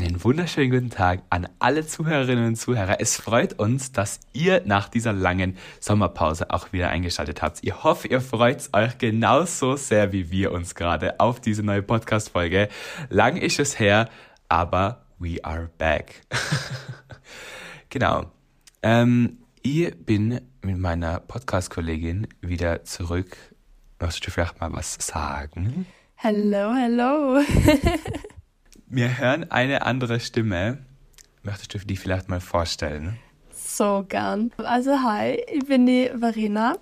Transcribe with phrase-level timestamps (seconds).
[0.00, 3.02] Einen wunderschönen guten Tag an alle Zuhörerinnen und Zuhörer.
[3.02, 7.58] Es freut uns, dass ihr nach dieser langen Sommerpause auch wieder eingeschaltet habt.
[7.60, 12.70] Ich hoffe, ihr freut euch genauso sehr wie wir uns gerade auf diese neue Podcast-Folge.
[13.10, 14.08] Lang ist es her,
[14.48, 16.22] aber we are back.
[17.90, 18.24] genau.
[18.82, 23.36] Ähm, ich bin mit meiner Podcast-Kollegin wieder zurück.
[24.00, 25.84] Möchtest du vielleicht mal was sagen?
[26.14, 27.42] Hello, hello.
[28.92, 30.78] Wir hören eine andere Stimme.
[31.44, 33.20] Möchtest du die vielleicht mal vorstellen?
[33.52, 34.50] So gern.
[34.56, 36.76] Also hi, ich bin die Verena.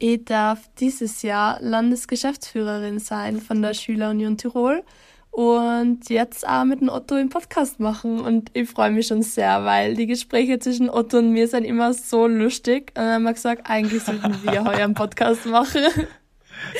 [0.00, 4.82] Ich darf dieses Jahr Landesgeschäftsführerin sein von der Schülerunion Tirol
[5.30, 8.18] und jetzt auch mit dem Otto im Podcast machen.
[8.18, 11.94] Und ich freue mich schon sehr, weil die Gespräche zwischen Otto und mir sind immer
[11.94, 12.90] so lustig.
[12.96, 15.84] Und dann haben wir gesagt, eigentlich sollten wir heute einen Podcast machen.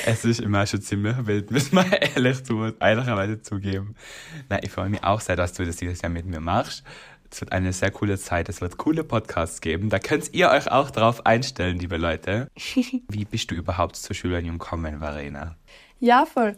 [0.06, 3.94] Es ist immer schon ziemlich wild, muss man ehrlich zu, ehrlicherweise zugeben.
[4.48, 6.84] Nein, ich freue mich auch sehr, dass du das dieses Jahr mit mir machst.
[7.30, 8.48] Es wird eine sehr coole Zeit.
[8.50, 9.88] Es wird coole Podcasts geben.
[9.88, 12.48] Da könnt ihr euch auch drauf einstellen, liebe Leute.
[13.08, 15.56] Wie bist du überhaupt zur Schülerunion gekommen, Verena?
[15.98, 16.56] Ja, voll.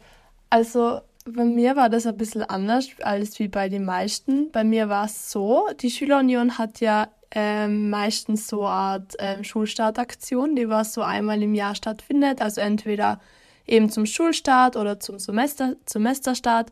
[0.50, 4.50] Also bei mir war das ein bisschen anders als wie bei den meisten.
[4.50, 9.44] Bei mir war es so, die Schülerunion hat ja ähm, meistens so eine Art ähm,
[9.44, 12.40] Schulstartaktion, die was so einmal im Jahr stattfindet.
[12.40, 13.20] Also entweder
[13.66, 16.70] eben zum Schulstart oder zum Semester, Semesterstart.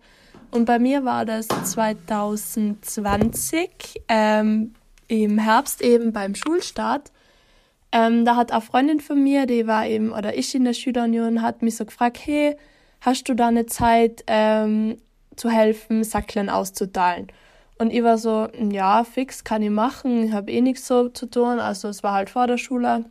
[0.50, 4.74] Und bei mir war das 2020 ähm,
[5.08, 7.10] im Herbst eben beim Schulstart.
[7.90, 11.42] Ähm, da hat eine Freundin von mir, die war eben, oder ich in der Schülerunion,
[11.42, 12.56] hat mich so gefragt, hey,
[13.00, 14.98] hast du da eine Zeit ähm,
[15.36, 17.26] zu helfen, Sackeln auszuteilen?
[17.78, 21.26] Und ich war so, ja, fix, kann ich machen, ich habe eh nichts so zu
[21.26, 23.04] tun, also es war halt vor der Schule.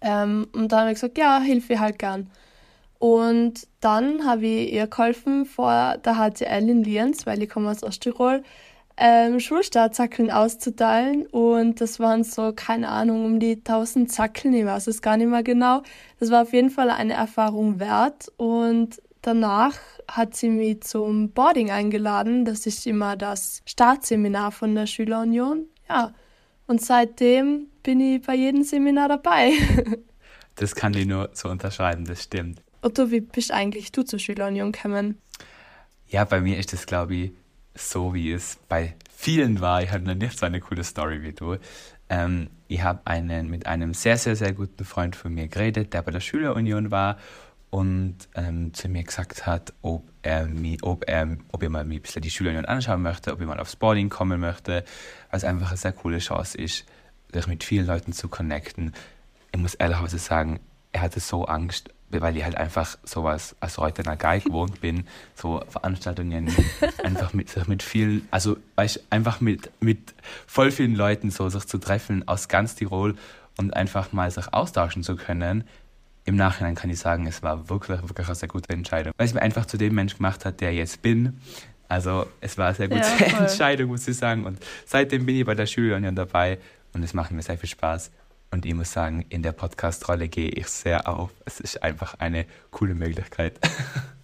[0.00, 2.30] Ähm, und dann habe ich gesagt, ja, hilf ich halt gern.
[2.98, 7.82] Und dann habe ich ihr geholfen vor der HTL in Lienz, weil ich komme aus
[7.82, 8.42] Osttirol,
[8.96, 11.26] ähm, Schulstartsackeln auszuteilen.
[11.26, 15.28] Und das waren so, keine Ahnung, um die 1000 Zackeln, ich weiß es gar nicht
[15.28, 15.82] mehr genau.
[16.18, 18.32] Das war auf jeden Fall eine Erfahrung wert.
[18.38, 19.74] Und danach
[20.08, 22.44] hat sie mich zum Boarding eingeladen.
[22.44, 25.66] Das ist immer das Startseminar von der Schülerunion.
[25.88, 26.14] Ja,
[26.66, 29.52] und seitdem bin ich bei jedem Seminar dabei.
[30.56, 32.62] das kann ich nur so unterschreiben, das stimmt.
[32.82, 35.18] Otto, wie bist eigentlich du zur Schülerunion gekommen?
[36.08, 37.32] Ja, bei mir ist das, glaube ich,
[37.74, 39.82] so wie es bei vielen war.
[39.82, 41.56] Ich habe noch nicht so eine coole Story wie du.
[42.08, 46.02] Ähm, ich habe einen mit einem sehr, sehr, sehr guten Freund von mir geredet, der
[46.02, 47.18] bei der Schülerunion war
[47.70, 52.00] und ähm, zu mir gesagt hat, ob er, mich, ob er, ob er mal ein
[52.00, 54.84] bisschen die Schülerunion anschauen möchte, ob er mal aufs Boarding kommen möchte,
[55.30, 56.84] weil es einfach eine sehr coole Chance ist,
[57.32, 58.94] sich mit vielen Leuten zu connecten.
[59.52, 60.60] Ich muss ehrlicherweise sagen,
[60.92, 65.62] er hatte so Angst, weil ich halt einfach sowas als Reutener Guy gewohnt bin, so
[65.68, 66.54] Veranstaltungen
[67.02, 70.14] einfach mit, mit vielen, also weißt, einfach mit, mit
[70.46, 73.16] voll vielen Leuten so sich zu treffen aus ganz Tirol
[73.58, 75.64] und einfach mal sich austauschen zu können
[76.26, 79.32] im Nachhinein kann ich sagen, es war wirklich, wirklich eine sehr gute Entscheidung, weil es
[79.32, 81.40] mir einfach zu dem Mensch gemacht hat, der ich jetzt bin.
[81.88, 84.44] Also es war eine sehr gute ja, Entscheidung, muss ich sagen.
[84.44, 86.58] Und seitdem bin ich bei der Schülerunion dabei
[86.92, 88.10] und es macht mir sehr viel Spaß.
[88.50, 91.30] Und ich muss sagen, in der Podcast-Rolle gehe ich sehr auf.
[91.44, 93.58] Es ist einfach eine coole Möglichkeit.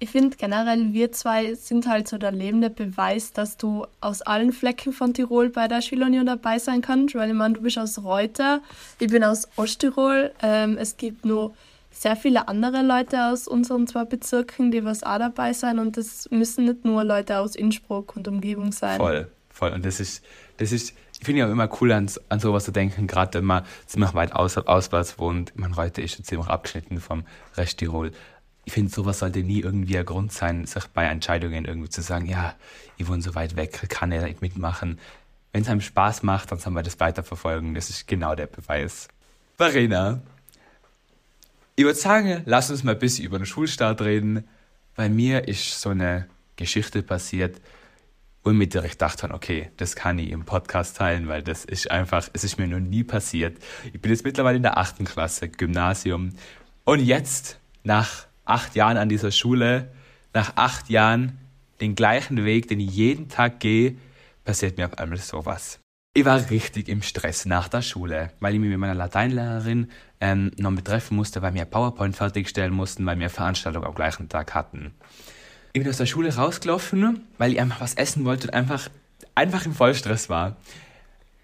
[0.00, 4.52] Ich finde generell, wir zwei sind halt so der lebende Beweis, dass du aus allen
[4.52, 7.14] Flecken von Tirol bei der Schülerunion dabei sein kannst.
[7.14, 8.60] Weil ich meine, du bist aus Reuter,
[8.98, 10.32] ich bin aus Osttirol.
[10.42, 11.54] Ähm, es gibt nur
[11.90, 15.78] sehr viele andere Leute aus unseren zwei Bezirken, die was auch dabei sein.
[15.78, 18.98] Und das müssen nicht nur Leute aus Innsbruck und Umgebung sein.
[18.98, 19.72] Voll, voll.
[19.72, 20.24] Und das ist,
[20.56, 20.94] das ist
[21.24, 24.34] ich finde ja immer cool an, an sowas zu denken, gerade wenn man ziemlich weit
[24.34, 25.56] aus, auswärts wohnt.
[25.58, 27.24] Man Reuter ist ziemlich abgeschnitten vom
[27.56, 28.10] Rest Tirol
[28.64, 32.26] ich finde, sowas sollte nie irgendwie ein Grund sein, sich bei Entscheidungen irgendwie zu sagen,
[32.26, 32.54] ja,
[32.96, 34.98] ich wohne so weit weg, kann er nicht mitmachen.
[35.52, 37.74] Wenn es einem Spaß macht, dann soll man das weiterverfolgen.
[37.74, 39.08] Das ist genau der Beweis.
[39.56, 40.20] Verena,
[41.76, 44.44] ich würde sagen, lass uns mal ein bisschen über den Schulstart reden.
[44.96, 46.26] Bei mir ist so eine
[46.56, 47.60] Geschichte passiert,
[48.44, 51.90] wo ich mir direkt dachte, okay, das kann ich im Podcast teilen, weil das ist
[51.90, 53.56] einfach, es ist mir noch nie passiert.
[53.92, 56.34] Ich bin jetzt mittlerweile in der achten Klasse, Gymnasium.
[56.84, 59.92] Und jetzt, nach acht Jahren an dieser Schule,
[60.32, 61.38] nach acht Jahren
[61.80, 63.96] den gleichen Weg, den ich jeden Tag gehe,
[64.44, 65.80] passiert mir auf einmal sowas.
[66.16, 70.52] Ich war richtig im Stress nach der Schule, weil ich mich mit meiner Lateinlehrerin ähm,
[70.58, 74.54] noch mit treffen musste, weil wir PowerPoint fertigstellen mussten, weil wir Veranstaltungen am gleichen Tag
[74.54, 74.94] hatten.
[75.72, 78.88] Ich bin aus der Schule rausgelaufen, weil ich einfach was essen wollte und einfach,
[79.34, 80.56] einfach im Vollstress war.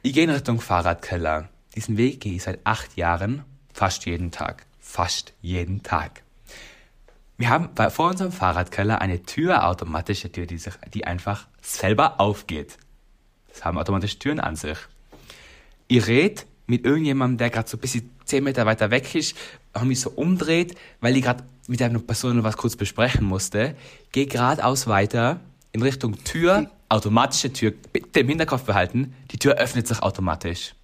[0.02, 1.48] Ich gehe in Richtung Fahrradkeller.
[1.74, 3.42] Diesen Weg gehe ich seit acht Jahren,
[3.72, 4.66] fast jeden Tag.
[4.78, 6.22] Fast jeden Tag.
[7.40, 12.20] Wir haben bei, vor unserem Fahrradkeller eine Tür, automatische Tür, die, sich, die einfach selber
[12.20, 12.76] aufgeht.
[13.48, 14.76] Das haben automatische Türen an sich.
[15.88, 19.34] Ich rede mit irgendjemandem, der gerade so ein bisschen 10 Meter weiter weg ist,
[19.72, 23.74] habe mich so umdreht, weil ich gerade mit einer Person was kurz besprechen musste,
[24.12, 25.40] gehe geradeaus weiter
[25.72, 30.74] in Richtung Tür, automatische Tür, bitte im Hinterkopf behalten, die Tür öffnet sich automatisch.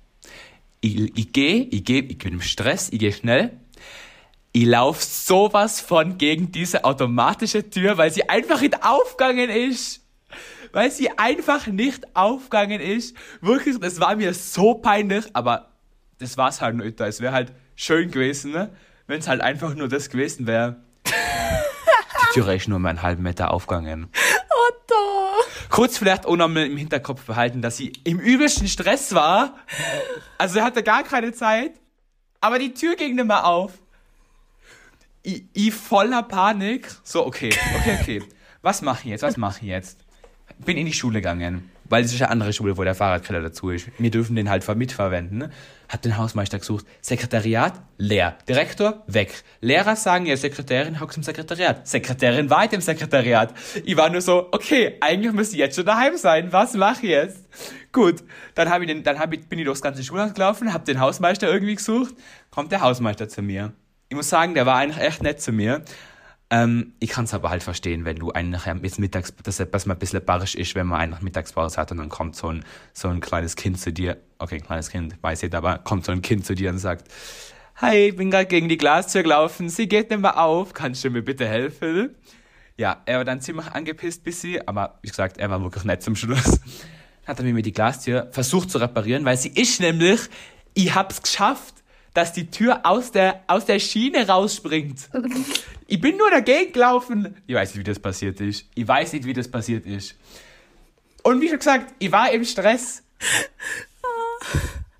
[0.80, 3.52] Ich, ich gehe, ich gehe, ich bin im Stress, ich gehe schnell,
[4.56, 10.00] ich laufe sowas von gegen diese automatische Tür, weil sie einfach nicht aufgegangen ist.
[10.72, 13.14] Weil sie einfach nicht aufgegangen ist.
[13.42, 15.72] Wirklich, das war mir so peinlich, aber
[16.18, 16.98] das war's halt nicht.
[17.02, 18.74] Es wäre halt schön gewesen, ne?
[19.06, 20.76] wenn es halt einfach nur das gewesen wäre.
[21.04, 24.08] Die Tür ist nur mal einen halben Meter aufgegangen.
[24.68, 25.44] Otto!
[25.68, 29.58] Kurz vielleicht auch noch mal im Hinterkopf behalten, dass sie im übelsten Stress war.
[30.38, 31.72] Also er hatte gar keine Zeit.
[32.40, 33.72] Aber die Tür ging nicht mehr auf
[35.26, 36.88] ich, ich voller Panik.
[37.02, 38.22] So, okay, okay, okay.
[38.62, 39.22] Was mache ich jetzt?
[39.22, 39.98] Was mache ich jetzt?
[40.64, 43.70] Bin in die Schule gegangen, weil es ist eine andere Schule, wo der Fahrradkeller dazu
[43.70, 43.88] ist.
[43.98, 45.52] Wir dürfen den halt mitverwenden.
[45.88, 46.86] Hab den Hausmeister gesucht.
[47.00, 48.38] Sekretariat, leer.
[48.48, 49.42] Direktor, weg.
[49.60, 51.86] Lehrer sagen, ja, Sekretärin, hockst im Sekretariat.
[51.86, 53.52] Sekretärin war im Sekretariat.
[53.84, 56.52] Ich war nur so, okay, eigentlich müsste ich jetzt schon daheim sein.
[56.52, 57.44] Was mache ich jetzt?
[57.92, 58.22] Gut,
[58.54, 61.00] dann, hab ich den, dann hab ich, bin ich durchs ganze Schulhaus gelaufen, hab den
[61.00, 62.14] Hausmeister irgendwie gesucht.
[62.50, 63.72] Kommt der Hausmeister zu mir
[64.08, 65.84] ich muss sagen, der war eigentlich echt nett zu mir.
[66.48, 69.96] Ähm, ich kann es aber halt verstehen, wenn du eigentlich jetzt mittags, dass, dass man
[69.96, 73.08] ein bisschen barrisch ist, wenn man eigentlich Mittagspause hat und dann kommt so ein, so
[73.08, 76.22] ein kleines Kind zu dir, okay, ein kleines Kind, weiß ich, aber kommt so ein
[76.22, 77.10] Kind zu dir und sagt,
[77.78, 81.10] Hi, ich bin gerade gegen die Glastür gelaufen, sie geht nicht mehr auf, kannst du
[81.10, 82.14] mir bitte helfen?
[82.78, 86.02] Ja, er war dann ziemlich angepisst bis sie, aber wie gesagt, er war wirklich nett
[86.02, 86.60] zum Schluss.
[87.26, 90.20] Hat er mir die Glastür versucht zu reparieren, weil sie ist nämlich,
[90.72, 91.82] ich hab's geschafft,
[92.16, 95.10] dass die Tür aus der, aus der Schiene rausspringt.
[95.86, 97.36] Ich bin nur dagegen gelaufen.
[97.46, 98.66] Ich weiß nicht, wie das passiert ist.
[98.74, 100.16] Ich weiß nicht, wie das passiert ist.
[101.22, 103.02] Und wie schon gesagt, ich war im Stress.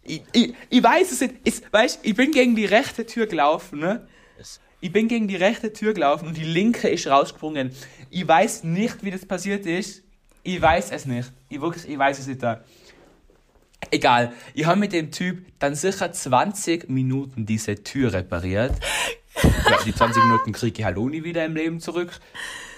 [0.03, 1.35] Ich, ich, ich weiß es nicht.
[1.43, 4.07] Ich, weißt, ich bin gegen die rechte Tür gelaufen, ne?
[4.81, 7.71] Ich bin gegen die rechte Tür gelaufen und die linke ist rausgesprungen.
[8.11, 10.03] Ich weiß nicht, wie das passiert ist.
[10.43, 11.33] Ich weiß es nicht.
[11.49, 12.43] Ich, wirklich, ich weiß es nicht.
[12.43, 12.63] Da.
[13.91, 18.73] Egal, ich habe mit dem Typ dann sicher 20 Minuten diese Tür repariert.
[19.43, 22.11] Ja, die 20 Minuten kriege ich halt nie wieder im Leben zurück.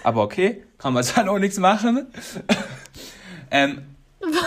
[0.03, 2.07] Aber okay, kann man dann auch nichts machen.
[3.51, 3.81] ähm,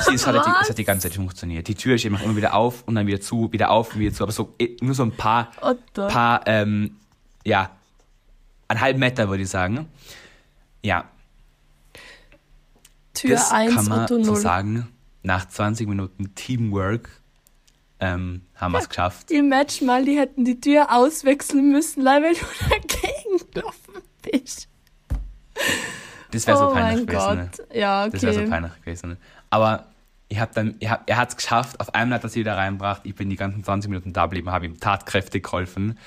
[0.06, 1.68] sie, es, hat die, es hat die ganze Zeit funktioniert.
[1.68, 4.22] Die Tür ist immer wieder auf und dann wieder zu, wieder auf und wieder zu.
[4.22, 6.08] Aber so, eh, nur so ein paar, Otto.
[6.08, 6.96] paar ähm,
[7.44, 7.70] ja,
[8.68, 9.88] einen halben Meter würde ich sagen.
[10.82, 11.04] Ja.
[13.14, 14.24] Tür 1, kann man Otto 0.
[14.24, 14.88] so sagen
[15.22, 17.08] nach 20 Minuten Teamwork
[18.00, 19.30] ähm, haben wir es geschafft.
[19.30, 24.68] Die Match mal, die hätten die Tür auswechseln müssen, weil du dagegen gelaufen bist.
[26.32, 27.36] Das wäre so oh peinlich gewesen.
[27.36, 27.50] Ne?
[27.78, 28.10] Ja, okay.
[28.12, 29.16] Das wäre so peinlich gewesen.
[29.50, 29.86] Aber
[30.28, 31.78] ich hab dann, ich hab, er hat es geschafft.
[31.78, 33.02] Auf einmal hat er sie wieder reingebracht.
[33.04, 35.98] Ich bin die ganzen 20 Minuten da geblieben, habe ihm tatkräftig geholfen.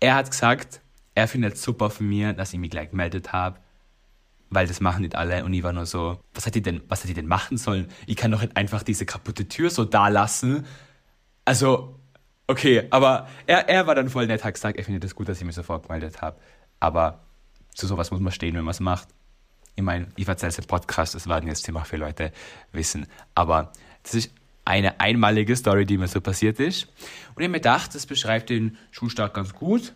[0.00, 0.80] Er hat gesagt,
[1.14, 3.58] er findet es super von mir, dass ich mich gleich gemeldet habe
[4.52, 5.44] weil das machen nicht alle.
[5.44, 7.88] Und ich war nur so, was hat die denn, was hat die denn machen sollen?
[8.06, 10.66] Ich kann doch nicht einfach diese kaputte Tür so da lassen.
[11.44, 11.98] Also,
[12.46, 15.28] okay, aber er, er war dann voll nett, hat gesagt, er findet es das gut,
[15.28, 16.38] dass ich mich sofort gemeldet habe.
[16.80, 17.20] Aber
[17.74, 19.08] zu sowas muss man stehen, wenn man es macht.
[19.74, 22.30] Ich meine, ich erzähle es im Podcast, das werden jetzt ziemlich viele Leute
[22.72, 23.06] wissen.
[23.34, 23.72] Aber
[24.02, 24.30] das ist
[24.66, 26.84] eine einmalige Story, die mir so passiert ist.
[27.34, 29.94] Und ich habe mir gedacht, das beschreibt den Schulstart ganz gut.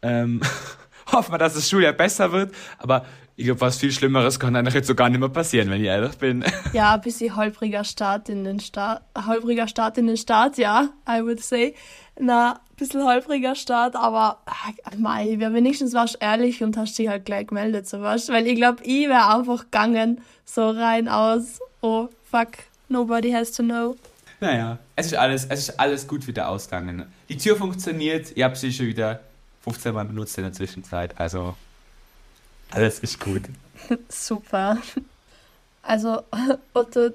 [0.00, 0.40] Ähm,
[1.12, 2.54] hoffen wir, dass das Schuljahr besser wird.
[2.78, 3.04] Aber
[3.40, 5.86] ich glaube, was viel Schlimmeres kann eigentlich jetzt so gar nicht mehr passieren, wenn ich
[5.86, 6.44] ehrlich bin.
[6.74, 11.22] Ja, ein bisschen holpriger Start in den Start, holpriger Start in den Start, ja, I
[11.22, 11.74] would say.
[12.18, 17.08] Na, ein bisschen holpriger Start, aber ah, mei, wer wenigstens warst ehrlich und hast dich
[17.08, 18.28] halt gleich gemeldet, so was.
[18.28, 22.50] Weil ich glaube, ich wäre einfach gegangen, so rein aus, oh fuck,
[22.90, 23.96] nobody has to know.
[24.40, 27.06] Naja, es ist alles, es ist alles gut wieder ausgegangen.
[27.30, 29.20] Die Tür funktioniert, ihr habt sie schon wieder
[29.62, 31.54] 15 Mal benutzt in der Zwischenzeit, also
[32.70, 33.42] alles ist gut.
[34.08, 34.78] Super.
[35.82, 36.22] Also,
[36.74, 37.10] Otto,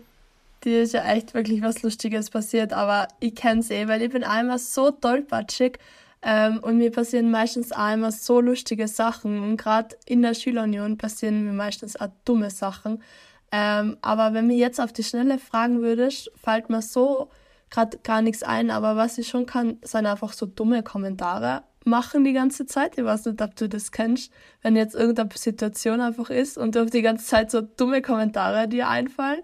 [0.64, 4.12] dir ist ja echt wirklich was Lustiges passiert, aber ich kenne es eh, weil ich
[4.12, 5.78] bin einmal so tollpatschig
[6.22, 11.46] ähm, und mir passieren meistens einmal so lustige Sachen und gerade in der Schülerunion passieren
[11.46, 13.04] mir meistens auch dumme Sachen.
[13.52, 17.30] Ähm, aber wenn mir jetzt auf die Schnelle fragen würdest, fällt mir so
[17.70, 22.24] gerade gar nichts ein, aber was ich schon kann, sind einfach so dumme Kommentare machen
[22.24, 22.98] die ganze Zeit.
[22.98, 26.84] Ich weiß nicht, ob du das kennst, wenn jetzt irgendeine Situation einfach ist und du
[26.84, 29.42] auf die ganze Zeit so dumme Kommentare dir einfallen.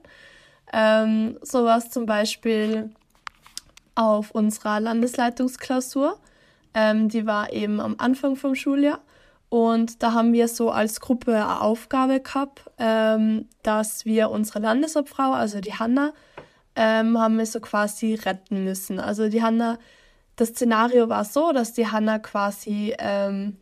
[0.74, 2.89] Ähm, so was zum Beispiel
[3.95, 6.17] auf unserer Landesleitungsklausur.
[6.74, 9.00] Ähm, die war eben am Anfang vom Schuljahr.
[9.50, 15.33] Und da haben wir so als Gruppe eine Aufgabe gehabt, ähm, dass wir unsere Landesobfrau,
[15.33, 16.13] also die Hanna,
[16.77, 18.98] ähm, haben wir so quasi retten müssen.
[19.00, 19.77] Also die Hanna,
[20.35, 23.57] das Szenario war so, dass die Hanna quasi ähm,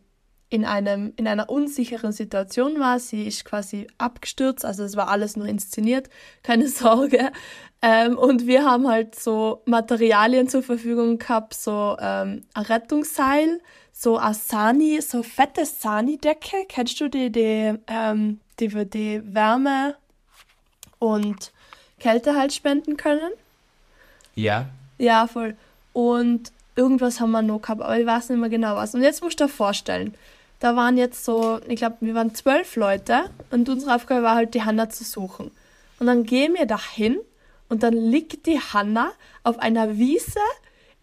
[0.49, 2.99] in, einem, in einer unsicheren Situation war.
[2.99, 6.09] Sie ist quasi abgestürzt, also es war alles nur inszeniert,
[6.43, 7.31] keine Sorge.
[7.81, 13.61] Ähm, und wir haben halt so Materialien zur Verfügung gehabt, so ähm, ein Rettungsseil,
[13.93, 16.65] so eine Sani, so fette Sani-Decke.
[16.67, 19.95] Kennst du die, die, ähm, die für die Wärme
[20.97, 21.53] und
[21.99, 23.31] Kälte halt spenden können?
[24.35, 24.67] Ja.
[24.97, 25.55] Ja, voll.
[25.93, 28.95] Und irgendwas haben wir noch gehabt, aber ich weiß nicht mehr genau was.
[28.95, 30.15] Und jetzt musst du dir vorstellen,
[30.59, 34.53] da waren jetzt so, ich glaube, wir waren zwölf Leute und unsere Aufgabe war halt,
[34.53, 35.51] die Hanna zu suchen.
[36.00, 37.17] Und dann gehen wir dahin
[37.67, 39.12] und dann liegt die Hanna
[39.43, 40.39] auf einer Wiese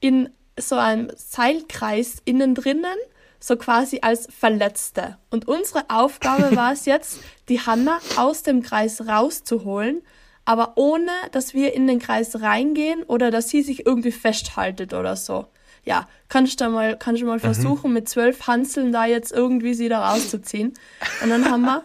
[0.01, 2.97] in so einem Seilkreis innen drinnen,
[3.39, 5.19] so quasi als Verletzte.
[5.31, 10.03] Und unsere Aufgabe war es jetzt, die Hanna aus dem Kreis rauszuholen,
[10.47, 15.17] aber ohne, dass wir in den Kreis reingehen oder dass sie sich irgendwie festhaltet oder
[15.17, 15.47] so
[15.87, 17.41] ja, kannst du mal, kannst du mal mhm.
[17.41, 20.75] versuchen, mit zwölf Hanseln da jetzt irgendwie sie da rauszuziehen.
[21.23, 21.83] Und dann haben wir,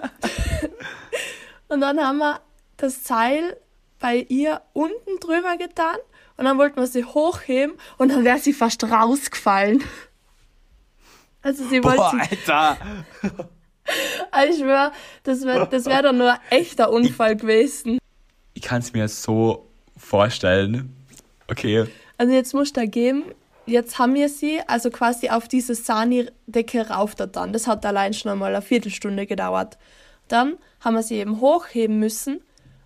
[1.69, 2.41] und dann haben wir
[2.77, 3.55] das Seil
[3.99, 5.97] bei ihr unten drüber getan
[6.35, 9.83] und dann wollten wir sie hochheben und dann wäre sie fast rausgefallen.
[11.43, 11.97] Also sie wollte.
[11.97, 12.77] Boah, Alter!
[14.29, 14.93] Also ich schwör,
[15.23, 17.97] das wäre das wär doch nur ein echter Unfall gewesen.
[18.53, 19.67] Ich kann es mir so
[19.97, 20.95] vorstellen.
[21.49, 21.87] Okay.
[22.17, 23.25] Also jetzt muss da geben,
[23.65, 27.53] jetzt haben wir sie also quasi auf diese Sani-Decke rauf da dann.
[27.53, 29.77] Das hat allein schon einmal eine Viertelstunde gedauert.
[30.27, 32.41] Dann haben wir sie eben hochheben müssen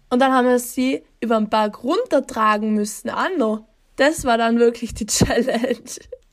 [0.10, 3.10] und dann haben wir sie über den Berg runtertragen müssen.
[3.10, 3.68] Anno.
[3.98, 5.80] Das war dann wirklich die Challenge.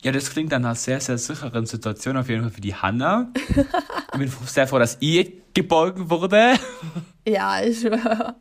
[0.01, 2.75] Ja, das klingt dann nach einer sehr, sehr sicheren Situation auf jeden Fall für die
[2.75, 3.31] Hanna.
[3.47, 6.55] ich bin sehr froh, dass ihr geborgen wurde.
[7.25, 8.35] Ja, ich schwöre.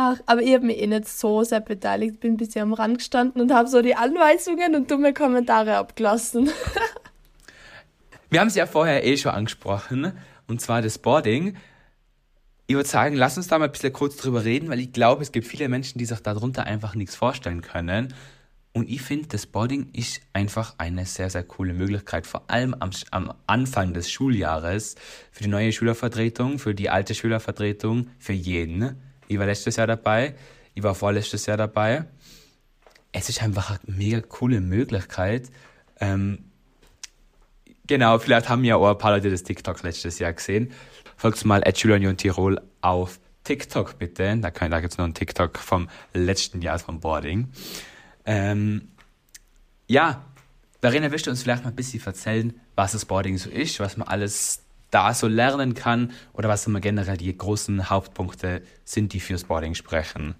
[0.00, 2.98] Ach, aber ich habe mich eh nicht so sehr beteiligt, bin ein bisschen am Rand
[2.98, 6.50] gestanden und habe so die Anweisungen und dumme Kommentare abgelassen.
[8.30, 10.12] Wir haben es ja vorher eh schon angesprochen,
[10.46, 11.56] und zwar das Boarding.
[12.68, 15.22] Ich würde sagen, lass uns da mal ein bisschen kurz drüber reden, weil ich glaube,
[15.22, 18.14] es gibt viele Menschen, die sich darunter einfach nichts vorstellen können.
[18.72, 22.90] Und ich finde, das Boarding ist einfach eine sehr, sehr coole Möglichkeit, vor allem am,
[23.10, 24.94] am Anfang des Schuljahres,
[25.32, 30.34] für die neue Schülervertretung, für die alte Schülervertretung, für jeden ich war letztes Jahr dabei.
[30.74, 32.04] Ich war vorletztes Jahr dabei.
[33.12, 35.50] Es ist einfach eine mega coole Möglichkeit.
[36.00, 36.50] Ähm,
[37.86, 40.72] genau, vielleicht haben ja auch ein paar Leute das TikTok letztes Jahr gesehen.
[41.16, 44.36] Folgt mal at Union Tirol auf TikTok bitte.
[44.38, 47.50] Da, da gibt es noch einen TikTok vom letzten Jahr vom Boarding.
[48.24, 48.92] Ähm,
[49.86, 50.24] ja,
[50.80, 53.96] Verena, willst du uns vielleicht mal ein bisschen erzählen, was das Boarding so ist, was
[53.96, 59.20] man alles da so lernen kann oder was immer generell die großen Hauptpunkte sind, die
[59.20, 60.34] fürs Boarding sprechen?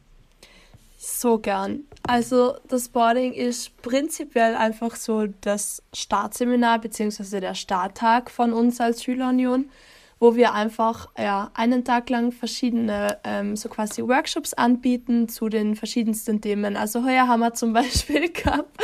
[1.00, 1.84] So gern.
[2.02, 7.38] Also das Boarding ist prinzipiell einfach so das Startseminar bzw.
[7.38, 9.70] der Starttag von uns als Schülerunion,
[10.18, 15.76] wo wir einfach ja, einen Tag lang verschiedene ähm, so quasi Workshops anbieten zu den
[15.76, 16.76] verschiedensten Themen.
[16.76, 18.76] Also heuer haben wir zum Beispiel gehabt,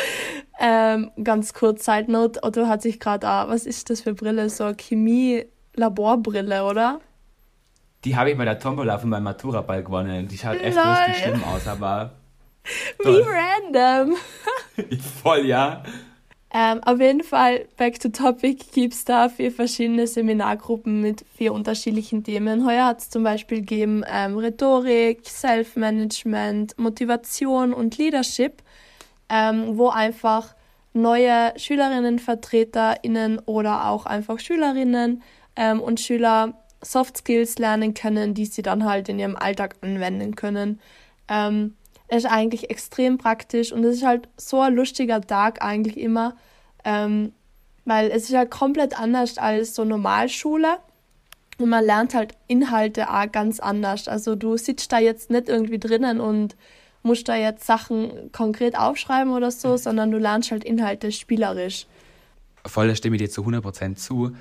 [0.60, 4.72] ähm, ganz kurz Side Note, Otto hat sich gerade, was ist das für Brille, so
[4.72, 7.00] Chemie Laborbrille, oder?
[8.04, 10.28] Die habe ich bei der Tombola von meinem Matura-Ball gewonnen.
[10.28, 10.84] Die schaut echt Lol.
[10.84, 12.12] richtig schlimm aus, aber.
[13.02, 14.16] Wie random.
[15.22, 15.82] Voll, ja.
[16.56, 21.52] Ähm, auf jeden Fall, back to topic, gibt es da vier verschiedene Seminargruppen mit vier
[21.52, 22.64] unterschiedlichen Themen.
[22.64, 28.62] Heuer hat es zum Beispiel gegeben ähm, Rhetorik, Self-Management, Motivation und Leadership,
[29.28, 30.54] ähm, wo einfach
[30.92, 35.22] neue Schülerinnen, VertreterInnen oder auch einfach Schülerinnen
[35.56, 40.36] ähm, und Schüler Soft Skills lernen können, die sie dann halt in ihrem Alltag anwenden
[40.36, 40.80] können.
[41.28, 41.74] Ähm,
[42.08, 46.36] ist eigentlich extrem praktisch und es ist halt so ein lustiger Tag eigentlich immer,
[46.84, 47.32] ähm,
[47.84, 50.78] weil es ist halt komplett anders als so Normalschule
[51.58, 54.08] und man lernt halt Inhalte auch ganz anders.
[54.08, 56.56] Also du sitzt da jetzt nicht irgendwie drinnen und
[57.02, 61.86] musst da jetzt Sachen konkret aufschreiben oder so, sondern du lernst halt Inhalte spielerisch.
[62.66, 64.34] Voll, da stimme ich dir zu 100% zu.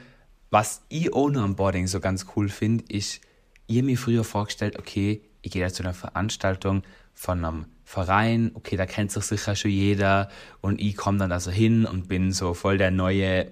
[0.54, 3.22] Was ich auch noch am Boarding so ganz cool finde, ist,
[3.66, 6.84] ich mir früher vorgestellt, okay, ich gehe da zu einer Veranstaltung
[7.16, 10.30] von einem Verein, okay, da kennt sich sicher schon jeder
[10.62, 13.52] und ich komme dann da so hin und bin so voll der neue,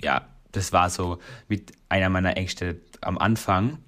[0.00, 1.18] ja, das war so
[1.48, 3.78] mit einer meiner Ängste am Anfang.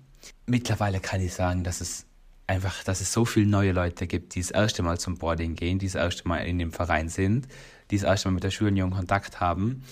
[0.45, 2.07] Mittlerweile kann ich sagen, dass es
[2.49, 5.79] einfach, dass es so viele neue Leute gibt, die das erste Mal zum Boarding gehen,
[5.79, 7.47] die das erste Mal in dem Verein sind,
[7.93, 9.85] die das erste Mal mit der Schulunion Kontakt haben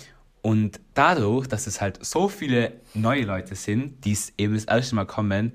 [0.42, 4.94] Und dadurch, dass es halt so viele neue Leute sind, die es eben das erste
[4.94, 5.52] Mal kommen,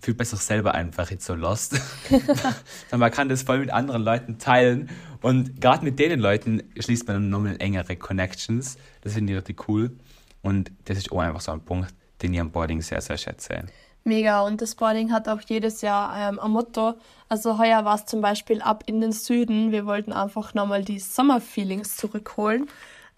[0.00, 1.80] fühlt man sich selber einfach jetzt so lost.
[2.96, 4.90] man kann das voll mit anderen Leuten teilen.
[5.22, 8.78] Und gerade mit denen Leuten schließt man nochmal engere Connections.
[9.00, 9.96] Das finde ich richtig cool.
[10.42, 11.92] Und das ist auch einfach so ein Punkt,
[12.22, 13.64] den ich am Boarding sehr, sehr schätze.
[14.04, 14.42] Mega.
[14.42, 16.94] Und das Boarding hat auch jedes Jahr ähm, ein Motto.
[17.28, 19.72] Also heuer war es zum Beispiel ab in den Süden.
[19.72, 22.68] Wir wollten einfach nochmal die Sommerfeelings zurückholen.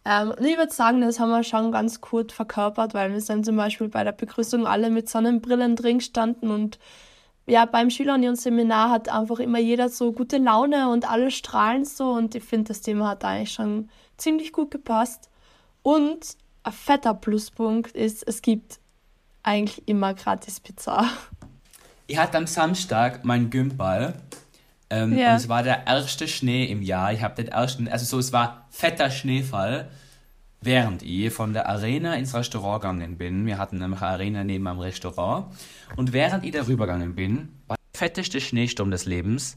[0.04, 3.44] Ähm, und ich würde sagen, das haben wir schon ganz gut verkörpert, weil wir sind
[3.44, 6.78] zum Beispiel bei der Begrüßung alle mit Sonnenbrillen drin gestanden und
[7.46, 12.34] ja, beim Schülerunion-Seminar hat einfach immer jeder so gute Laune und alle strahlen so und
[12.34, 15.30] ich finde, das Thema hat eigentlich schon ziemlich gut gepasst.
[15.82, 18.78] Und ein fetter Pluspunkt ist, es gibt
[19.42, 21.06] eigentlich immer gratis Pizza.
[22.06, 24.14] Ich hatte am Samstag meinen Gymball.
[24.90, 25.30] Ähm, ja.
[25.30, 27.12] Und es war der erste Schnee im Jahr.
[27.12, 29.88] Ich habe den ersten, also so, es war fetter Schneefall,
[30.60, 33.46] während ich von der Arena ins Restaurant gegangen bin.
[33.46, 35.46] Wir hatten nämlich eine Arena neben am Restaurant.
[35.96, 39.56] Und während ich darüber gegangen bin, war der fetteste Schneesturm des Lebens.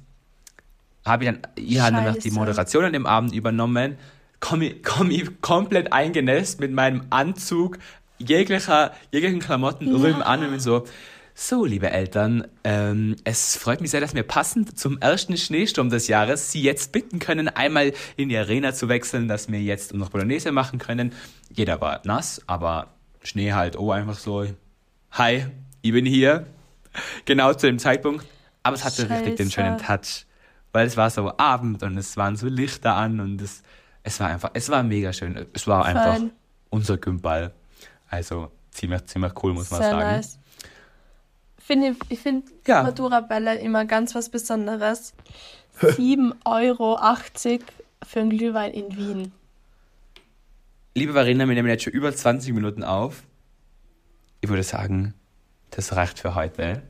[1.03, 3.97] Habe ich dann, ich habe nämlich die Moderation an dem Abend übernommen,
[4.39, 7.79] komme ich, komm ich komplett eingenässt mit meinem Anzug,
[8.19, 9.97] jeglicher, jeglichen Klamotten ja.
[9.97, 10.85] rüben an und bin so,
[11.35, 16.07] so, liebe Eltern, ähm, es freut mich sehr, dass wir passend zum ersten Schneesturm des
[16.07, 20.09] Jahres Sie jetzt bitten können, einmal in die Arena zu wechseln, dass wir jetzt noch
[20.09, 21.11] Bolognese machen können.
[21.51, 24.45] Jeder war nass, aber Schnee halt, oh, einfach so,
[25.11, 25.45] hi,
[25.81, 26.45] ich bin hier.
[27.25, 28.23] Genau zu dem Zeitpunkt.
[28.61, 29.13] Aber es hatte Scheiße.
[29.13, 30.27] richtig den schönen Touch,
[30.73, 33.63] weil es war so Abend und es waren so Lichter an und es,
[34.03, 35.47] es war einfach, es war mega schön.
[35.53, 36.31] Es war einfach Fein.
[36.69, 37.51] unser Gymball.
[38.07, 40.15] Also ziemlich, ziemlich cool, muss man Sehr sagen.
[40.17, 40.39] Nice.
[41.65, 42.83] Find ich ich finde ja.
[42.83, 45.13] Matura-Bälle immer ganz was Besonderes.
[45.79, 46.99] 7,80 Euro
[48.03, 49.31] für einen Glühwein in Wien.
[50.93, 53.23] Liebe Verena, wir nehmen jetzt schon über 20 Minuten auf.
[54.41, 55.13] Ich würde sagen,
[55.71, 56.83] das reicht für heute.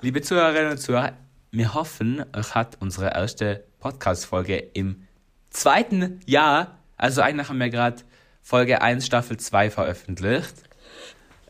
[0.00, 1.12] Liebe Zuhörerinnen und Zuhörer,
[1.52, 5.06] wir hoffen, euch hat unsere erste Podcast-Folge im
[5.50, 8.02] zweiten Jahr, also eigentlich haben wir gerade
[8.40, 10.54] Folge 1, Staffel 2 veröffentlicht.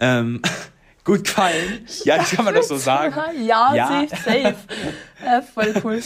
[0.00, 0.42] Ähm,
[1.04, 1.86] gut gefallen.
[2.04, 3.14] Ja, das kann man doch so sagen.
[3.44, 4.06] Ja, ja.
[4.08, 4.56] safe, safe.
[5.24, 6.02] äh, voll cool.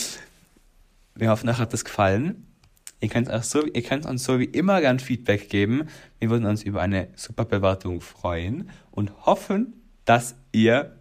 [1.14, 2.46] Wir hoffen, euch hat das gefallen.
[3.00, 5.88] Ihr könnt, auch so, ihr könnt uns so wie immer gern Feedback geben.
[6.18, 9.74] Wir würden uns über eine super Bewertung freuen und hoffen,
[10.06, 10.96] dass ihr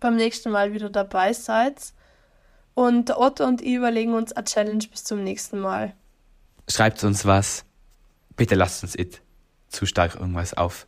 [0.00, 1.92] beim nächsten Mal wieder dabei seid.
[2.74, 5.94] Und Otto und ich überlegen uns eine Challenge bis zum nächsten Mal.
[6.68, 7.64] Schreibt uns was.
[8.36, 9.20] Bitte lasst uns it
[9.68, 10.86] zu stark irgendwas auf.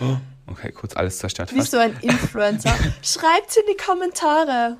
[0.00, 1.54] Oh, okay, kurz alles zerstört.
[1.54, 2.74] Wie so ein Influencer.
[3.02, 4.76] Schreibt's in die Kommentare.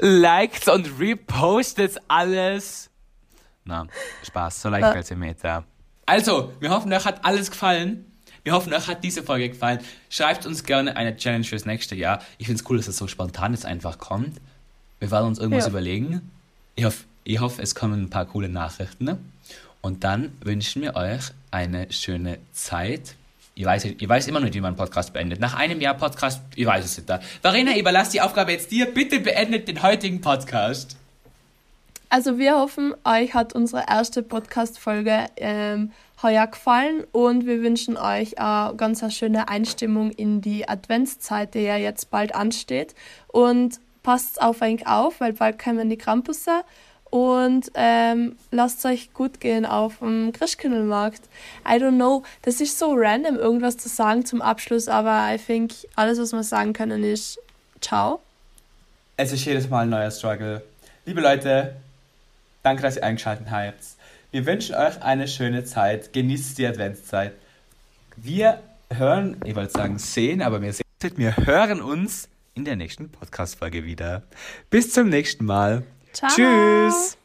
[0.00, 2.90] Liked und repostet alles.
[3.64, 3.86] Na,
[4.24, 5.64] Spaß, so leicht als Meter.
[6.06, 8.04] Also, wir hoffen, euch hat alles gefallen.
[8.44, 9.80] Wir hoffen, euch hat diese Folge gefallen.
[10.08, 12.20] Schreibt uns gerne eine Challenge fürs nächste Jahr.
[12.38, 14.40] Ich finde es cool, dass es so spontan jetzt einfach kommt.
[15.00, 15.70] Wir werden uns irgendwas ja.
[15.70, 16.30] überlegen.
[16.76, 19.18] Ich hoffe, ich hoffe, es kommen ein paar coole Nachrichten.
[19.82, 23.16] Und dann wünschen wir euch eine schöne Zeit.
[23.58, 25.40] Ich weiß, ich weiß immer nicht, wie man einen Podcast beendet.
[25.40, 27.10] Nach einem Jahr Podcast, ich weiß es nicht.
[27.42, 28.86] Verena, ich überlasse die Aufgabe jetzt dir.
[28.86, 30.96] Bitte beendet den heutigen Podcast.
[32.08, 35.90] Also wir hoffen, euch hat unsere erste Podcast-Folge ähm,
[36.22, 41.76] heuer gefallen und wir wünschen euch eine ganz schöne Einstimmung in die Adventszeit, die ja
[41.76, 42.94] jetzt bald ansteht.
[43.26, 46.62] Und passt auf euch auf, weil bald kommen die Krampusse
[47.10, 51.22] und ähm, lasst euch gut gehen auf dem Christkindlmarkt.
[51.66, 55.72] I don't know, das ist so random, irgendwas zu sagen zum Abschluss, aber I think
[55.94, 57.38] alles, was wir sagen können, ist
[57.80, 58.20] ciao.
[59.16, 60.62] Es ist jedes Mal ein neuer Struggle.
[61.04, 61.74] Liebe Leute,
[62.62, 63.84] danke, dass ihr eingeschaltet habt.
[64.30, 66.12] Wir wünschen euch eine schöne Zeit.
[66.12, 67.32] Genießt die Adventszeit.
[68.16, 68.60] Wir
[68.92, 70.84] hören, ich wollte sagen sehen, aber wir sehen,
[71.16, 74.22] wir hören uns in der nächsten Podcast-Folge wieder.
[74.70, 75.82] Bis zum nächsten Mal.
[76.18, 76.30] Ciao.
[76.30, 77.16] Tschüss.